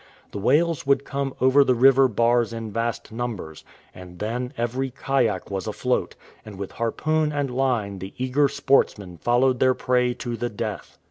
The 0.31 0.39
whales 0.39 0.87
would 0.87 1.05
come 1.05 1.35
over 1.39 1.63
the 1.63 1.75
river 1.75 2.07
bars 2.07 2.53
in 2.53 2.71
vast 2.71 3.11
numbers, 3.11 3.63
and 3.93 4.17
then 4.17 4.51
every 4.57 4.89
kayak 4.89 5.51
was 5.51 5.67
afloat, 5.67 6.15
and 6.43 6.57
with 6.57 6.71
harpoon 6.71 7.31
and 7.31 7.51
line 7.53 7.99
the 7.99 8.15
eager 8.17 8.47
sportsmen 8.49 9.17
followed 9.17 9.59
their 9.59 9.75
prey 9.75 10.15
to 10.15 10.35
the 10.35 10.49
death. 10.49 10.97